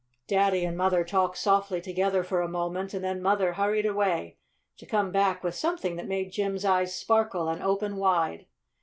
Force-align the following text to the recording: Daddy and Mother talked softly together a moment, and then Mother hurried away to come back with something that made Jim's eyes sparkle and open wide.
Daddy 0.25 0.65
and 0.65 0.75
Mother 0.75 1.03
talked 1.05 1.37
softly 1.37 1.79
together 1.79 2.21
a 2.23 2.47
moment, 2.47 2.95
and 2.95 3.03
then 3.03 3.21
Mother 3.21 3.53
hurried 3.53 3.85
away 3.85 4.37
to 4.77 4.87
come 4.87 5.11
back 5.11 5.43
with 5.43 5.53
something 5.53 5.95
that 5.97 6.07
made 6.07 6.31
Jim's 6.31 6.65
eyes 6.65 6.95
sparkle 6.95 7.47
and 7.47 7.61
open 7.61 7.97
wide. 7.97 8.47